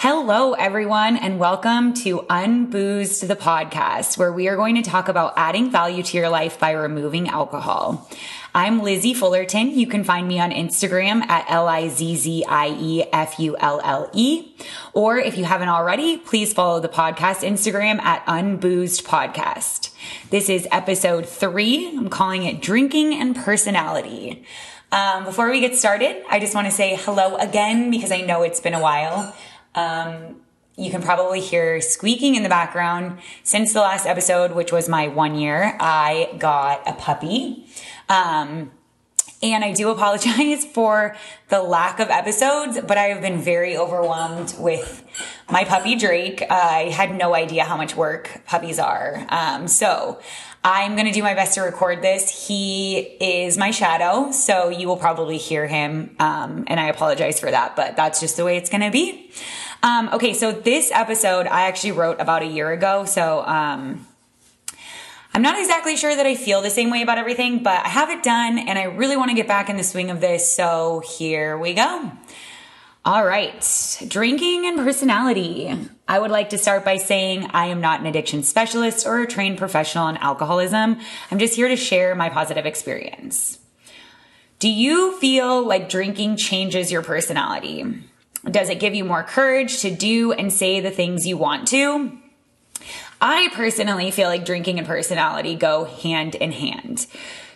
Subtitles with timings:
[0.00, 5.32] Hello, everyone, and welcome to Unboozed the podcast, where we are going to talk about
[5.34, 8.08] adding value to your life by removing alcohol.
[8.54, 9.76] I'm Lizzie Fullerton.
[9.76, 12.14] You can find me on Instagram at L-I-Z-Z-I-E-F-U-L-L-E.
[14.92, 19.90] Or if you haven't already, please follow the podcast Instagram at Unboozed Podcast.
[20.30, 21.88] This is episode three.
[21.88, 24.44] I'm calling it Drinking and Personality.
[24.92, 28.42] Um, before we get started, I just want to say hello again because I know
[28.42, 29.34] it's been a while.
[29.78, 30.36] Um,
[30.76, 33.18] you can probably hear squeaking in the background.
[33.42, 37.66] Since the last episode, which was my one year, I got a puppy.
[38.08, 38.70] Um,
[39.42, 41.16] and I do apologize for
[41.48, 45.04] the lack of episodes, but I have been very overwhelmed with
[45.50, 46.42] my puppy Drake.
[46.48, 49.26] I had no idea how much work puppies are.
[49.28, 50.20] Um, so
[50.64, 52.46] I'm going to do my best to record this.
[52.48, 56.16] He is my shadow, so you will probably hear him.
[56.18, 59.30] Um, and I apologize for that, but that's just the way it's going to be.
[59.82, 63.04] Um, okay, so this episode I actually wrote about a year ago.
[63.04, 64.06] So, um,
[65.34, 68.10] I'm not exactly sure that I feel the same way about everything, but I have
[68.10, 70.52] it done and I really want to get back in the swing of this.
[70.52, 72.10] So here we go.
[73.04, 73.64] All right.
[74.08, 75.78] Drinking and personality.
[76.08, 79.26] I would like to start by saying I am not an addiction specialist or a
[79.26, 80.98] trained professional in alcoholism.
[81.30, 83.60] I'm just here to share my positive experience.
[84.58, 87.84] Do you feel like drinking changes your personality?
[88.44, 92.18] Does it give you more courage to do and say the things you want to?
[93.20, 97.06] I personally feel like drinking and personality go hand in hand.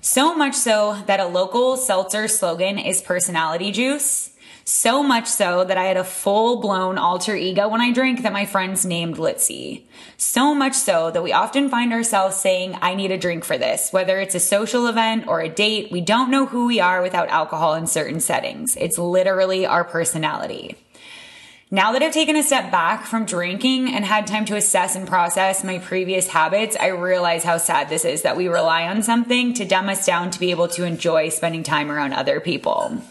[0.00, 4.29] So much so that a local seltzer slogan is personality juice.
[4.72, 8.32] So much so that I had a full blown alter ego when I drink that
[8.32, 9.82] my friends named Litzy.
[10.16, 13.92] So much so that we often find ourselves saying, I need a drink for this.
[13.92, 17.28] Whether it's a social event or a date, we don't know who we are without
[17.30, 18.76] alcohol in certain settings.
[18.76, 20.76] It's literally our personality.
[21.72, 25.06] Now that I've taken a step back from drinking and had time to assess and
[25.06, 29.52] process my previous habits, I realize how sad this is that we rely on something
[29.54, 33.02] to dumb us down to be able to enjoy spending time around other people.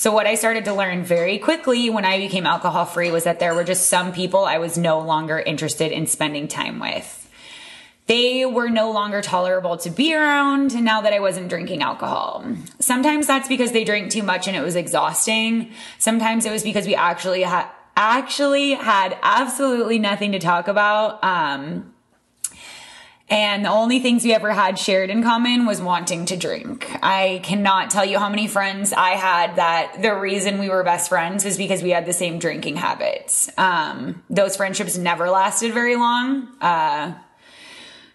[0.00, 3.38] So what I started to learn very quickly when I became alcohol free was that
[3.38, 7.30] there were just some people I was no longer interested in spending time with.
[8.06, 12.46] They were no longer tolerable to be around now that I wasn't drinking alcohol.
[12.78, 15.70] Sometimes that's because they drank too much and it was exhausting.
[15.98, 21.22] Sometimes it was because we actually had actually had absolutely nothing to talk about.
[21.22, 21.89] Um,
[23.30, 26.90] and the only things we ever had shared in common was wanting to drink.
[27.00, 31.08] I cannot tell you how many friends I had that the reason we were best
[31.08, 33.48] friends is because we had the same drinking habits.
[33.56, 36.48] Um, those friendships never lasted very long.
[36.60, 37.14] Uh,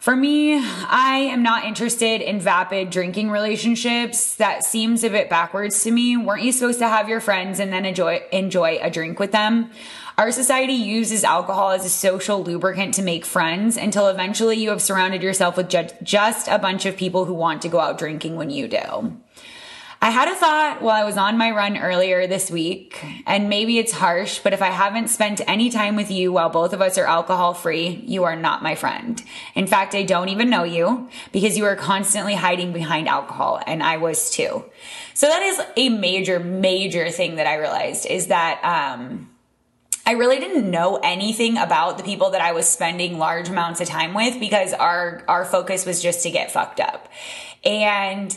[0.00, 4.34] for me, I am not interested in vapid drinking relationships.
[4.36, 6.16] That seems a bit backwards to me.
[6.16, 9.70] Weren't you supposed to have your friends and then enjoy enjoy a drink with them?
[10.16, 14.80] Our society uses alcohol as a social lubricant to make friends until eventually you have
[14.80, 18.48] surrounded yourself with just a bunch of people who want to go out drinking when
[18.48, 19.20] you do.
[20.02, 23.76] I had a thought while I was on my run earlier this week, and maybe
[23.76, 26.96] it's harsh, but if I haven't spent any time with you while both of us
[26.96, 29.22] are alcohol free, you are not my friend.
[29.54, 33.82] In fact, I don't even know you because you are constantly hiding behind alcohol, and
[33.82, 34.64] I was too.
[35.12, 39.28] So that is a major, major thing that I realized is that, um,
[40.06, 43.86] I really didn't know anything about the people that I was spending large amounts of
[43.86, 47.08] time with because our our focus was just to get fucked up.
[47.64, 48.36] And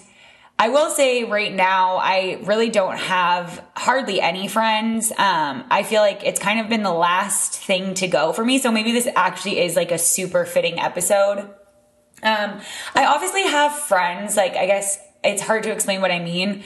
[0.63, 5.11] I will say right now, I really don't have hardly any friends.
[5.11, 8.59] Um, I feel like it's kind of been the last thing to go for me.
[8.59, 11.39] So maybe this actually is like a super fitting episode.
[11.39, 12.61] Um,
[12.95, 14.37] I obviously have friends.
[14.37, 16.63] Like, I guess it's hard to explain what I mean.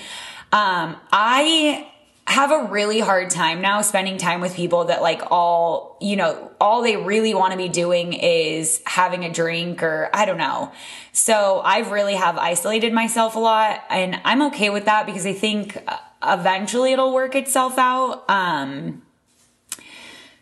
[0.53, 1.91] Um, I
[2.28, 6.52] have a really hard time now spending time with people that like all, you know,
[6.60, 10.74] all they really want to be doing is having a drink or I don't know.
[11.14, 15.32] So I've really have isolated myself a lot and I'm okay with that because I
[15.32, 18.30] think uh, eventually it'll work itself out.
[18.30, 19.04] Um,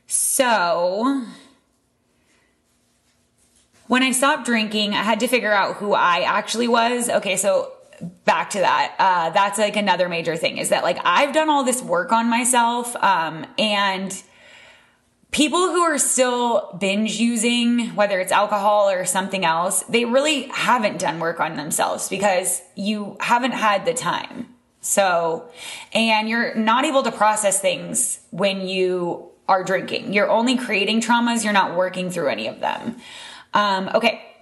[0.08, 1.24] so
[3.86, 7.10] when I stopped drinking, I had to figure out who I actually was.
[7.10, 7.38] Okay.
[7.38, 7.75] So
[8.26, 8.96] back to that.
[9.00, 12.30] Uh, that's like another major thing is that like i've done all this work on
[12.30, 14.24] myself um, and
[15.32, 21.00] people who are still binge using whether it's alcohol or something else they really haven't
[21.00, 24.48] done work on themselves because you haven't had the time.
[24.82, 25.50] So
[25.94, 30.14] and you're not able to process things when you are drinking.
[30.14, 31.44] You're only creating traumas.
[31.44, 32.98] You're not working through any of them.
[33.54, 34.35] Um, okay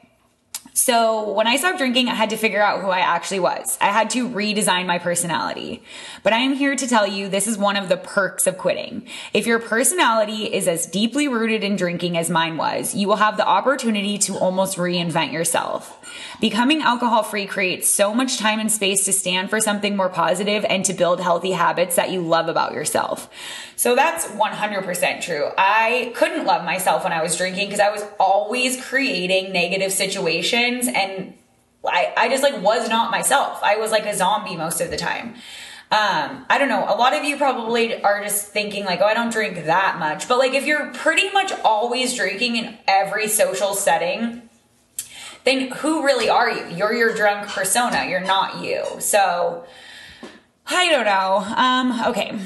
[0.76, 3.78] So when I stopped drinking, I had to figure out who I actually was.
[3.80, 5.84] I had to redesign my personality.
[6.24, 9.06] But I am here to tell you this is one of the perks of quitting.
[9.36, 13.38] If your personality is as deeply rooted in drinking as mine was, you will have
[13.38, 16.00] the opportunity to almost reinvent yourself.
[16.42, 20.66] Becoming alcohol free creates so much time and space to stand for something more positive
[20.66, 23.30] and to build healthy habits that you love about yourself.
[23.76, 25.50] So that's 100% true.
[25.58, 30.63] I couldn't love myself when I was drinking because I was always creating negative situations
[30.64, 31.34] and
[31.86, 33.60] I, I just like was not myself.
[33.64, 35.36] I was like a zombie most of the time.
[35.92, 36.86] Um, I don't know.
[36.88, 40.28] A lot of you probably are just thinking like, oh, I don't drink that much.
[40.28, 44.50] But like if you're pretty much always drinking in every social setting,
[45.44, 46.76] then who really are you?
[46.76, 48.08] You're your drunk persona.
[48.10, 48.86] You're not you.
[49.00, 49.66] So
[50.66, 51.38] I don't know.
[51.56, 52.38] Um, okay.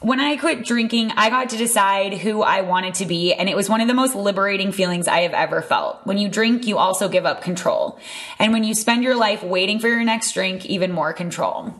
[0.00, 3.56] When I quit drinking, I got to decide who I wanted to be, and it
[3.56, 6.06] was one of the most liberating feelings I have ever felt.
[6.06, 7.98] When you drink, you also give up control.
[8.38, 11.74] And when you spend your life waiting for your next drink, even more control.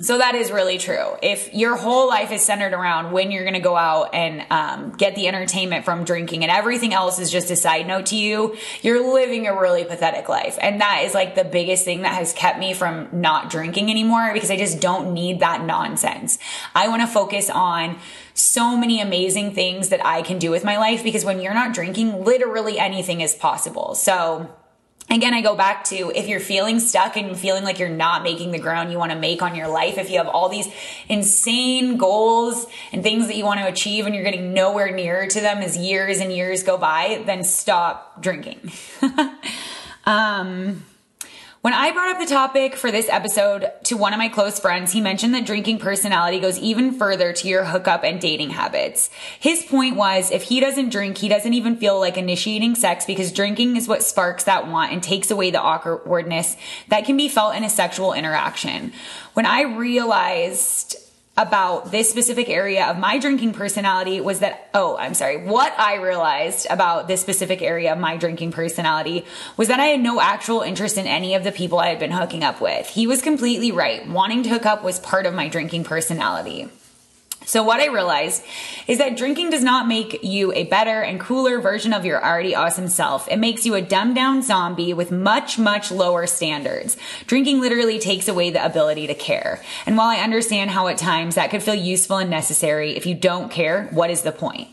[0.00, 1.16] So that is really true.
[1.22, 4.92] If your whole life is centered around when you're going to go out and um,
[4.92, 8.56] get the entertainment from drinking and everything else is just a side note to you,
[8.80, 10.58] you're living a really pathetic life.
[10.62, 14.30] And that is like the biggest thing that has kept me from not drinking anymore
[14.32, 16.38] because I just don't need that nonsense.
[16.74, 17.98] I want to focus on
[18.32, 21.74] so many amazing things that I can do with my life because when you're not
[21.74, 23.94] drinking, literally anything is possible.
[23.94, 24.56] So,
[25.10, 28.50] again, I go back to if you're feeling stuck and feeling like you're not making
[28.50, 30.68] the ground you want to make on your life, if you have all these
[31.08, 35.40] insane goals and things that you want to achieve and you're getting nowhere near to
[35.40, 38.72] them as years and years go by, then stop drinking.
[40.04, 40.84] um,
[41.62, 44.90] when I brought up the topic for this episode to one of my close friends,
[44.90, 49.10] he mentioned that drinking personality goes even further to your hookup and dating habits.
[49.38, 53.30] His point was if he doesn't drink, he doesn't even feel like initiating sex because
[53.30, 56.56] drinking is what sparks that want and takes away the awkwardness
[56.88, 58.92] that can be felt in a sexual interaction.
[59.34, 60.96] When I realized
[61.36, 65.94] about this specific area of my drinking personality was that, oh, I'm sorry, what I
[65.94, 69.24] realized about this specific area of my drinking personality
[69.56, 72.10] was that I had no actual interest in any of the people I had been
[72.10, 72.86] hooking up with.
[72.86, 74.06] He was completely right.
[74.06, 76.68] Wanting to hook up was part of my drinking personality.
[77.52, 78.42] So what I realized
[78.88, 82.54] is that drinking does not make you a better and cooler version of your already
[82.54, 83.28] awesome self.
[83.28, 86.96] It makes you a dumbed down zombie with much, much lower standards.
[87.26, 89.60] Drinking literally takes away the ability to care.
[89.84, 93.14] And while I understand how at times that could feel useful and necessary, if you
[93.14, 94.68] don't care, what is the point?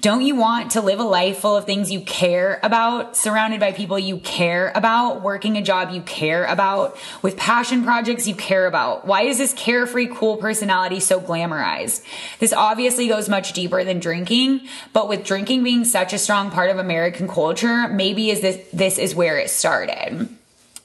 [0.00, 3.72] Don't you want to live a life full of things you care about, surrounded by
[3.72, 8.66] people you care about, working a job you care about, with passion projects you care
[8.66, 9.06] about?
[9.06, 12.02] Why is this carefree, cool personality so glamorized?
[12.38, 14.62] This obviously goes much deeper than drinking,
[14.94, 18.96] but with drinking being such a strong part of American culture, maybe is this, this
[18.96, 20.30] is where it started.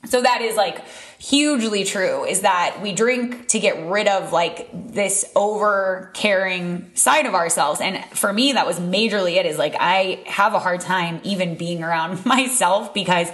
[0.06, 0.84] So that is like
[1.20, 7.26] hugely true is that we drink to get rid of like this over caring side
[7.26, 7.82] of ourselves.
[7.82, 11.56] And for me, that was majorly it is like I have a hard time even
[11.56, 13.30] being around myself because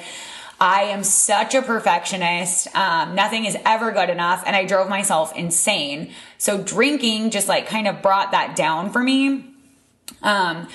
[0.59, 2.73] I am such a perfectionist.
[2.75, 4.43] Um, nothing is ever good enough.
[4.45, 6.11] And I drove myself insane.
[6.37, 9.45] So drinking just like kind of brought that down for me.
[10.21, 10.67] Um,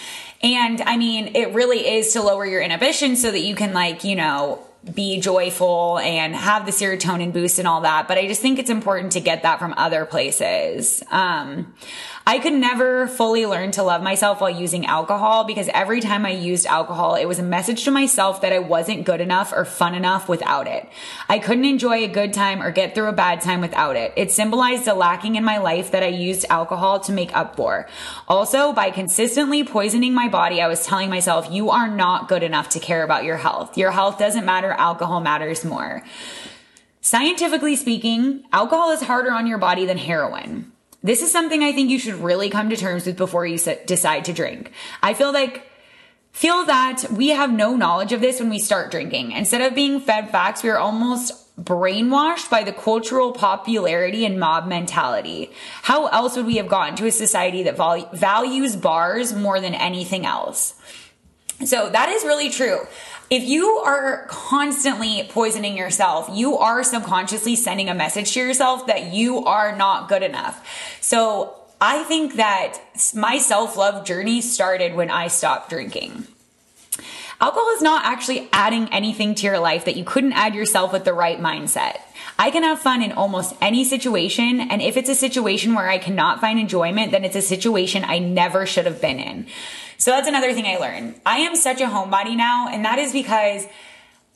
[0.43, 4.03] and I mean, it really is to lower your inhibition so that you can like,
[4.03, 8.07] you know, be joyful and have the serotonin boost and all that.
[8.09, 11.03] But I just think it's important to get that from other places.
[11.11, 11.75] Um,
[12.29, 16.31] I could never fully learn to love myself while using alcohol because every time I
[16.31, 19.95] used alcohol, it was a message to myself that I wasn't good enough or fun
[19.95, 20.89] enough without it.
[21.29, 24.13] I couldn't enjoy a good time or get through a bad time without it.
[24.17, 27.89] It symbolized a lacking in my life that I used alcohol to make up for.
[28.27, 32.71] Also, by consistently poisoning my body, I was telling myself, you are not good enough
[32.71, 33.79] to care about your health.
[33.79, 34.76] Your health doesn't matter.
[34.77, 36.03] Alcohol matters more.
[37.01, 40.73] Scientifically speaking, alcohol is harder on your body than heroin.
[41.03, 44.25] This is something I think you should really come to terms with before you decide
[44.25, 44.73] to drink.
[45.03, 45.71] I feel like
[46.33, 49.33] feel that we have no knowledge of this when we start drinking.
[49.33, 54.67] Instead of being fed facts, we are almost brainwashed by the cultural popularity and mob
[54.67, 55.51] mentality.
[55.83, 57.79] How else would we have gotten to a society that
[58.13, 60.75] values bars more than anything else?
[61.65, 62.87] So that is really true
[63.31, 69.13] if you are constantly poisoning yourself, you are subconsciously sending a message to yourself that
[69.13, 70.65] you are not good enough.
[71.01, 72.79] So I think that
[73.15, 76.27] my self love journey started when I stopped drinking.
[77.39, 81.05] Alcohol is not actually adding anything to your life that you couldn't add yourself with
[81.05, 81.99] the right mindset.
[82.39, 84.61] I can have fun in almost any situation.
[84.61, 88.21] And if it's a situation where I cannot find enjoyment, then it's a situation I
[88.21, 89.47] never should have been in.
[89.99, 91.21] So that's another thing I learned.
[91.25, 93.67] I am such a homebody now, and that is because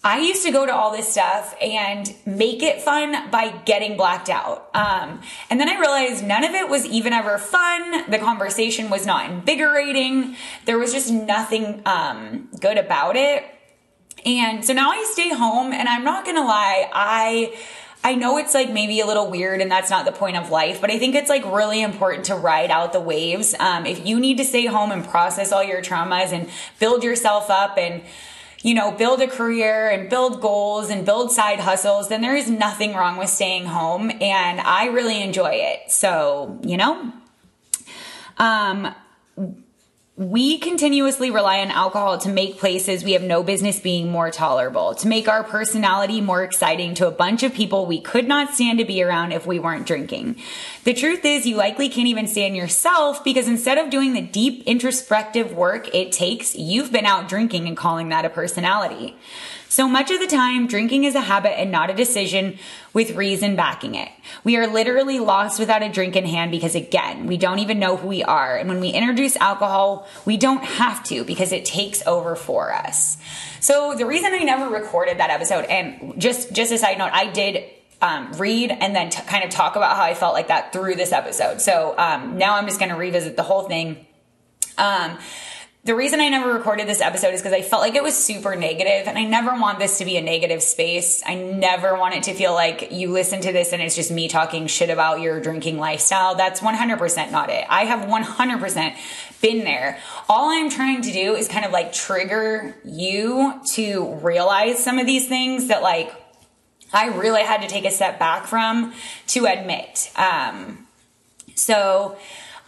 [0.03, 4.31] I used to go to all this stuff and make it fun by getting blacked
[4.31, 4.71] out.
[4.75, 8.11] Um, and then I realized none of it was even ever fun.
[8.11, 10.37] The conversation was not invigorating.
[10.65, 13.45] There was just nothing um, good about it.
[14.25, 17.59] And so now I stay home and I'm not gonna lie, I
[18.03, 20.81] I know it's like maybe a little weird and that's not the point of life,
[20.81, 23.55] but I think it's like really important to ride out the waves.
[23.59, 27.51] Um, if you need to stay home and process all your traumas and build yourself
[27.51, 28.03] up and
[28.63, 32.51] you know, build a career and build goals and build side hustles, then there is
[32.51, 34.11] nothing wrong with staying home.
[34.21, 35.91] And I really enjoy it.
[35.91, 37.11] So, you know,
[38.37, 38.95] um,
[40.21, 44.95] we continuously rely on alcohol to make places we have no business being more tolerable,
[44.95, 48.79] to make our personality more exciting to a bunch of people we could not stand
[48.79, 50.37] to be around if we weren't drinking.
[50.85, 54.63] The truth is, you likely can't even stand yourself because instead of doing the deep
[54.67, 59.17] introspective work it takes, you've been out drinking and calling that a personality.
[59.71, 62.59] So much of the time, drinking is a habit and not a decision
[62.93, 64.09] with reason backing it.
[64.43, 67.97] We are literally lost without a drink in hand because again, we don't even know
[67.97, 68.57] who we are.
[68.57, 73.17] And when we introduce alcohol, we don't have to because it takes over for us.
[73.61, 77.31] So the reason I never recorded that episode, and just, just a side note, I
[77.31, 77.63] did
[78.03, 80.97] um, read and then t- kind of talk about how I felt like that through
[80.97, 81.61] this episode.
[81.61, 84.05] So um, now I'm just going to revisit the whole thing.
[84.77, 85.17] Um,
[85.83, 88.55] the reason I never recorded this episode is because I felt like it was super
[88.55, 91.23] negative and I never want this to be a negative space.
[91.25, 94.29] I never want it to feel like you listen to this and it's just me
[94.29, 96.35] talking shit about your drinking lifestyle.
[96.35, 97.65] That's 100% not it.
[97.71, 99.99] I have 100% been there.
[100.29, 105.07] All I'm trying to do is kind of like trigger you to realize some of
[105.07, 106.13] these things that like
[106.93, 108.93] I really had to take a step back from
[109.29, 110.11] to admit.
[110.17, 110.87] Um,
[111.55, 112.19] so,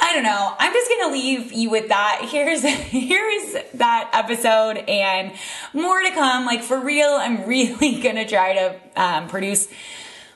[0.05, 0.55] I don't know.
[0.59, 2.27] I'm just gonna leave you with that.
[2.29, 5.33] Here's here's that episode and
[5.73, 6.45] more to come.
[6.45, 9.69] Like for real, I'm really gonna try to um, produce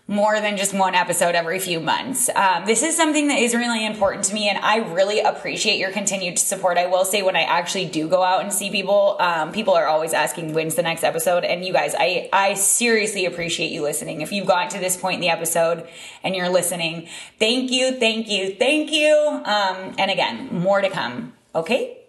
[0.09, 2.31] more than just one episode every few months.
[2.35, 5.91] Um, this is something that is really important to me, and I really appreciate your
[5.91, 6.79] continued support.
[6.79, 9.87] I will say, when I actually do go out and see people, um, people are
[9.87, 11.45] always asking when's the next episode.
[11.45, 14.21] And you guys, I I seriously appreciate you listening.
[14.21, 15.89] If you've gotten to this point in the episode
[16.23, 17.09] and you're listening,
[17.41, 19.17] thank you, thank you, thank you.
[19.45, 21.33] Um, and again, more to come.
[21.55, 22.06] Okay.